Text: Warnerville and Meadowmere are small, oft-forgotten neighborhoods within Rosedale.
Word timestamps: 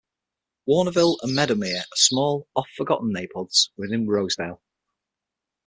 Warnerville 0.67 1.17
and 1.21 1.37
Meadowmere 1.37 1.81
are 1.81 1.95
small, 1.95 2.47
oft-forgotten 2.55 3.13
neighborhoods 3.13 3.69
within 3.77 4.07
Rosedale. 4.07 4.59